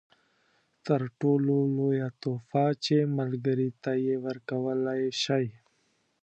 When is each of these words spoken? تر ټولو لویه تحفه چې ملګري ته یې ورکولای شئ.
تر 0.85 1.01
ټولو 1.19 1.55
لویه 1.77 2.09
تحفه 2.23 2.65
چې 2.85 2.95
ملګري 3.17 3.69
ته 3.83 3.91
یې 4.05 4.15
ورکولای 4.25 5.01
شئ. 5.23 5.47